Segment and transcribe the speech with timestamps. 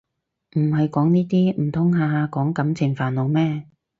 [0.55, 3.67] 唔係講呢啲唔通下下講感情煩惱咩